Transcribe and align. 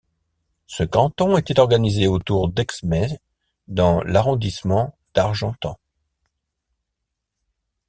Ce 0.65 0.81
canton 0.83 1.37
était 1.37 1.59
organisé 1.59 2.07
autour 2.07 2.49
d'Exmes 2.49 3.19
dans 3.67 4.01
l'arrondissement 4.01 4.97
d'Argentan. 5.13 5.77